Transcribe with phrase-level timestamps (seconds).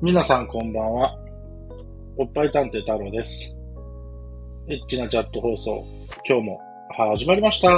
[0.00, 1.18] 皆さんこんばんは。
[2.16, 3.52] おっぱい探偵太郎です。
[4.68, 5.84] エッチなチャット放送、
[6.24, 6.60] 今日も
[6.96, 7.68] 始まりました。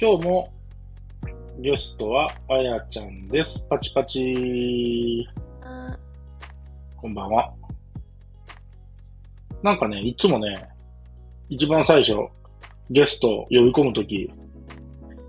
[0.00, 0.50] 今日も
[1.58, 3.66] ゲストはあやちゃんです。
[3.68, 5.28] パチパチ。
[6.96, 7.52] こんばんは。
[9.62, 10.70] なんかね、いつもね、
[11.50, 12.16] 一番最初、
[12.88, 14.32] ゲストを呼び込むとき、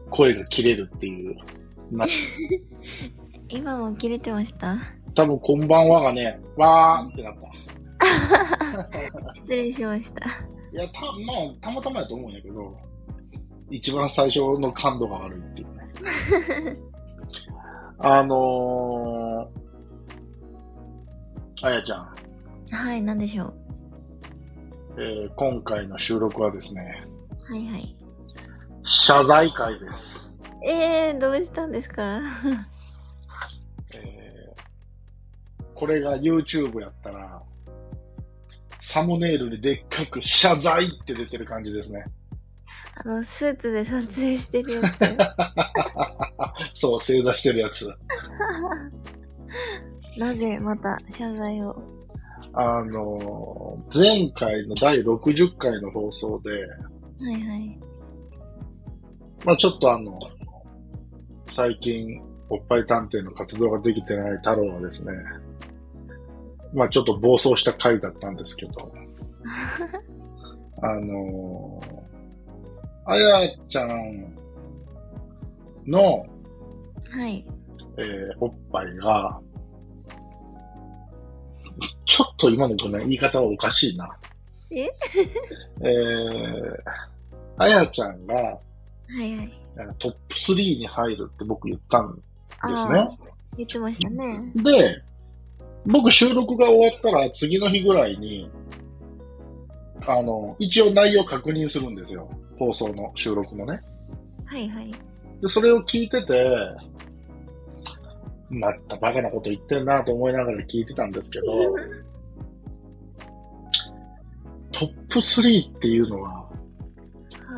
[0.09, 1.36] 声が切れるっていう。
[3.62, 4.75] な今も切れてました？
[5.16, 7.43] 多分こんばんはがね、わーんってなった。
[9.34, 10.26] 失礼しました。
[10.26, 12.76] いや、た、まあ、たまたまやと思うんやけど、
[13.70, 16.79] 一番最初の感度が悪いっていうね。
[17.99, 22.15] あのー、あやちゃん、
[22.71, 23.54] はい、なんでしょう？
[24.98, 27.04] えー今回の収録はですね、
[27.49, 27.95] はいはい。
[28.84, 30.38] 謝罪会です。
[30.65, 32.20] えー、どうしたんですか？
[35.84, 37.43] これが YouTube やったら、
[38.79, 42.05] サムネイルにでっかく謝罪って出てる感じですね。
[43.03, 44.99] あの、スーツで撮影してるやつ。
[46.73, 47.93] そう、正座してるやつ。
[50.17, 51.76] なぜまた謝罪を？
[52.54, 56.57] あのー前回の第60回の放送で、は
[57.29, 57.77] いはい。
[59.43, 60.17] まあちょっとあの、
[61.49, 65.11] 最近、おっぱい探偵の活動ができてない太郎はですね、
[66.74, 68.91] まあちょっと暴走した回だったんですけど、
[70.81, 72.03] あのー
[73.06, 74.34] あやちゃん
[75.85, 76.01] の、
[77.12, 77.46] はい。
[77.97, 79.40] えーおっぱいが、
[82.06, 84.09] ちょっと今のごめん、言い方はおかしいな。
[84.72, 84.85] え？
[85.81, 86.75] えー、
[87.57, 88.59] あやちゃんがは
[89.22, 89.53] いはい。
[90.00, 92.25] トップ3に入るって僕言ったんです
[92.62, 93.57] あねー。
[93.57, 94.51] 言ってましたね。
[94.55, 95.01] で、
[95.85, 98.49] 僕収録が終わったら次の日ぐらいに、
[100.05, 102.29] あの、一応内容確認するんですよ。
[102.57, 103.81] 放送の収録のね。
[104.45, 104.91] はいはい。
[105.41, 106.55] で、それを聞いてて、
[108.49, 111.45] またバカなこと言ってんなと思いながら聞いてたんですけど、
[114.72, 116.49] トップ3っていうのは、は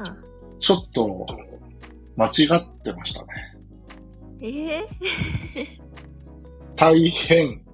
[0.03, 0.17] あ、
[0.59, 1.25] ちょっと
[2.15, 3.27] 間違ってましたね。
[4.41, 4.83] えー、
[6.75, 7.64] 大変、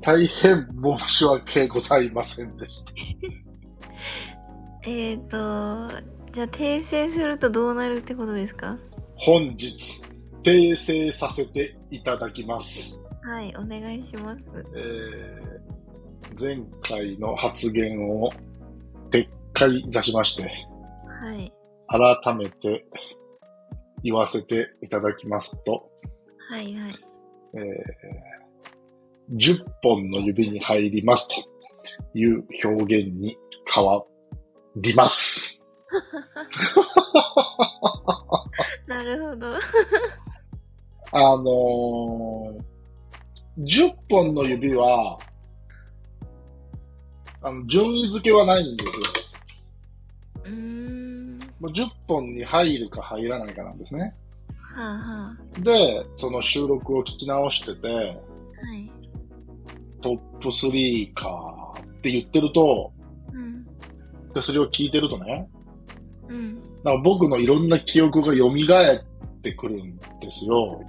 [0.00, 2.92] 大変申し訳ございませんでした。
[4.88, 6.02] えーと、
[6.32, 8.78] じゃあ訂正するとどうなるってことですか？
[9.16, 10.02] 本日、
[10.42, 12.98] 訂正させていただきます。
[13.22, 14.50] はい、お願いします。
[14.74, 15.60] えー
[16.40, 18.30] 前回の発言を
[19.10, 20.48] 撤回いたしまして、は
[21.34, 21.52] い。
[22.22, 22.84] 改めて
[24.04, 25.90] 言わせていただきますと、
[26.48, 26.94] はいはい。
[27.54, 28.39] えー
[29.32, 31.34] 10本の指に入りますと
[32.18, 33.38] いう表現に
[33.72, 34.04] 変わ
[34.76, 35.60] ります。
[38.86, 39.56] なるほど。
[41.12, 45.18] あのー、10本の指は、
[47.42, 48.94] あの、順位付けはないんですよ。
[50.44, 51.40] うーん。
[51.58, 54.14] もう10本に入るか入らないかなんですね。
[54.56, 57.92] はあはで、その収録を聞き直してて、あ。
[58.66, 58.90] はい。
[60.40, 62.92] トップ3かって言ってると、
[63.32, 63.64] うん。
[64.32, 65.48] で、それを聞いてるとね、
[66.28, 66.54] うん。
[66.82, 70.82] なんか僕のいろんな記憶が蘇ってくるんですよ。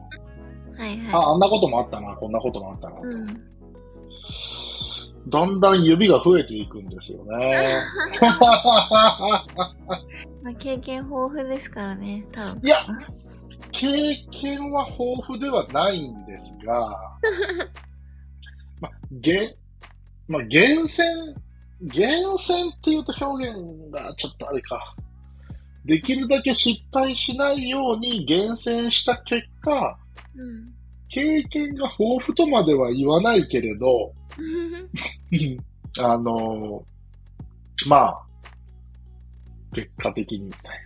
[0.78, 2.98] はいあ、はあんなこともあったな、こんなこともあったな。
[2.98, 3.02] い。
[3.02, 3.52] うん。
[5.28, 7.66] だんだん指が増えていくんですよね。
[10.42, 12.56] まあ、経験豊富ですからね、太郎。
[12.64, 12.78] いや、
[13.72, 17.18] 経験は豊富ではないんですが、
[18.82, 19.56] まあ、げ
[20.28, 21.06] まあ、厳選、
[21.82, 23.58] 厳選っていうと表現
[23.92, 24.96] がちょっとあれか。
[25.86, 29.98] できるだけ失敗しないように厳選した結果、
[30.36, 30.74] うん。
[31.10, 34.14] 経験が豊富とまでは言わないけれど、
[36.00, 36.84] あの
[37.88, 38.22] まあ、
[39.74, 40.78] 結果的にみたい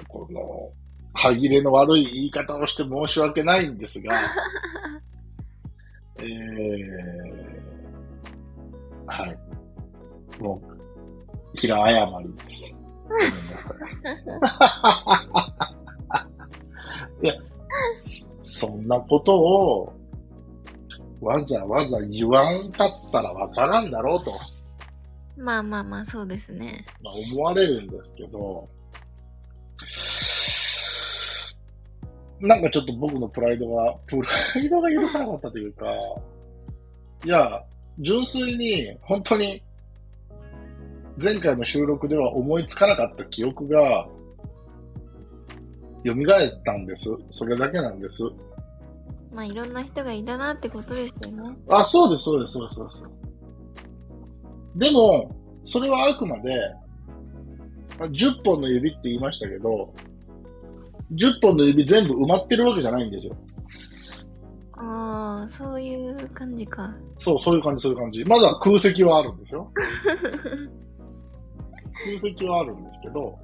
[0.00, 0.06] な。
[0.08, 0.72] この、
[1.14, 4.12] 歯切れの悪い言い方をして申し訳ないんですが、
[6.22, 6.30] えー、
[9.06, 9.38] はい。
[10.42, 12.70] もう、平謝りです。
[12.70, 12.74] い。
[17.26, 17.34] いや、
[18.02, 19.92] そそんなことを、
[21.20, 24.32] わざわざ言わんかったらわからんだろうと、
[25.36, 26.84] まあまあまあ、そうですね。
[27.02, 28.68] まあ、思われるんですけど、
[32.40, 35.86] なんかちょっと僕のプライドが、プライドが許さなかったというか、
[37.24, 37.62] いや、
[37.98, 39.62] 純粋に、本当に、
[41.22, 44.08] 前回の収録では思いつかなかった記憶が、
[46.04, 47.10] 蘇ったんです。
[47.30, 48.22] それだけなんです。
[49.32, 51.56] まあいろんな人がいたなってことですよね。
[51.68, 53.02] あ、そうです、そうです、そうです、そうです。
[54.76, 56.50] でも、それはあくまで、
[57.98, 59.92] まあ10本の指って言いましたけど、
[61.12, 63.36] 10本の指全部埋まってるわけじゃないんですよ。
[64.72, 66.94] ああ、そういう感じか。
[67.18, 68.24] そう、そういう感じ、そういう感じ。
[68.24, 69.70] まだ空席はあるんですよ。
[72.04, 73.38] 空席はあるんですけど、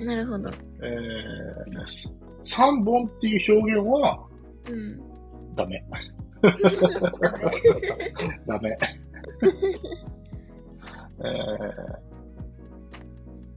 [0.00, 0.50] なるほど。
[0.82, 1.82] えー、
[2.44, 4.18] 3本っていう表現は
[4.70, 5.00] うん。
[5.54, 5.82] ダメ。
[8.46, 8.78] ダメ。
[11.18, 11.24] えー、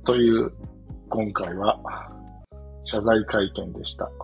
[0.06, 0.50] という、
[1.10, 1.78] 今回は、
[2.84, 4.10] 謝罪会見でした。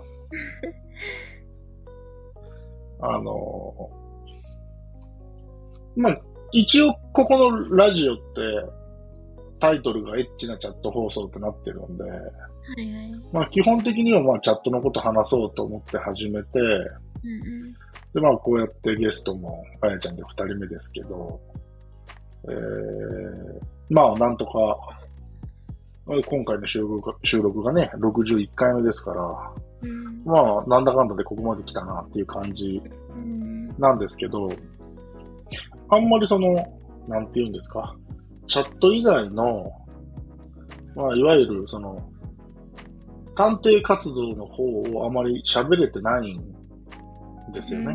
[3.02, 4.06] あのー
[5.96, 6.22] まあ、
[6.52, 8.22] 一応、ここのラジオって、
[9.60, 12.30] タイトルがエッチなチャット放送ってなってるんで、はいはい。
[13.32, 16.80] まあ基本的にはまあチャットのこと話そうと思って始めて、うんう
[17.70, 17.74] ん。
[18.14, 21.40] でまあこうやってゲストもあやちゃんで二人目ですけど、
[22.50, 23.60] えー、
[23.90, 24.52] まあなんとか、
[26.06, 30.24] 今回の収録が収録がね、61回目ですから、うん。
[30.24, 32.82] まあなんだかんだでここまで来たなっていう感じ
[33.16, 33.68] うん。
[33.80, 34.50] なんですけど、
[35.90, 36.54] あんまりその、
[37.08, 37.96] なんて言うんですか、
[38.48, 39.72] チャット以外の、
[40.96, 42.02] まあ、いわゆるその、
[43.36, 47.86] 探偵活動の方をあまり喋れてないんですよね。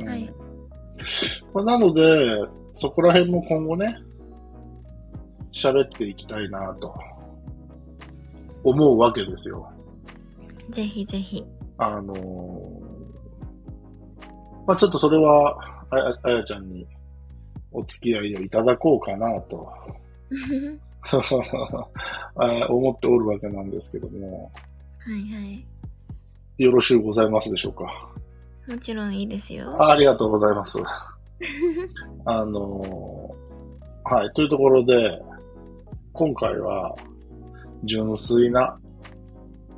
[0.00, 0.32] うんはい。
[1.54, 2.02] まあ、なので、
[2.74, 3.96] そこら辺も今後ね、
[5.52, 6.94] 喋っていきたいなと、
[8.64, 9.70] 思うわけですよ。
[10.70, 11.44] ぜひぜひ。
[11.78, 12.80] あのー
[14.66, 15.56] まあちょっとそれは、
[15.90, 16.86] あやあやちゃんに
[17.72, 19.68] お付き合いをいただこうかなと
[22.36, 24.52] あ思っておるわけなんですけども、
[24.98, 25.64] はいはい。
[26.58, 27.84] よろしゅうございますでしょうか？
[28.68, 29.74] もちろんいいですよ。
[29.82, 30.78] あありがとうございます。
[32.26, 35.20] あのーはい、というところで、
[36.12, 36.96] 今回は、
[37.84, 38.78] 純粋な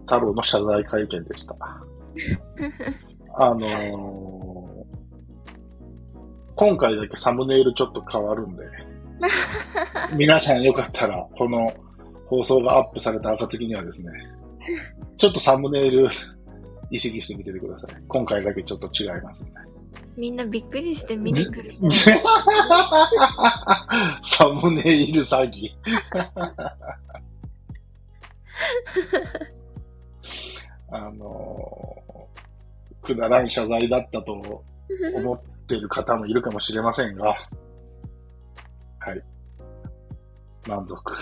[0.01, 1.57] 太郎の謝罪会見でした。
[3.35, 4.53] あのー
[6.55, 8.63] 今回だけサムネイルちょっと変わるんで、
[10.17, 11.73] 皆さんよかったら、この
[12.27, 14.13] 放送がアップされた暁にはですね、
[15.17, 16.09] ちょっとサムネイル
[16.91, 18.03] 意識してみててください。
[18.07, 19.53] 今回だけちょっと違いますんで。
[20.17, 21.71] みんなびっくりして見に来る。
[24.23, 25.71] サムネイル詐欺。
[30.95, 31.93] あのー
[33.03, 39.23] くだらん謝罪だったと思ってる方もいるかもしれませんが、はい。
[40.69, 41.13] 満足。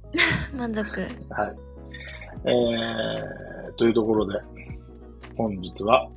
[0.54, 1.00] 満足。
[1.30, 1.56] はい。
[2.44, 4.38] えー、というところで、
[5.36, 6.08] 本日は、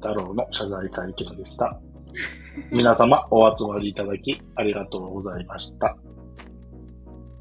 [0.00, 1.78] 太郎の謝罪会見でした。
[2.72, 5.96] 皆様お集まりいただきありがとうございました。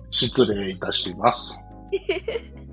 [0.10, 1.64] 失礼いたします。